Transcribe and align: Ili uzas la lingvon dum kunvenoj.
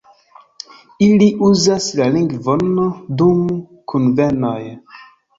Ili 1.07 1.25
uzas 1.47 1.89
la 1.99 2.07
lingvon 2.15 2.71
dum 3.19 3.43
kunvenoj. 3.93 4.63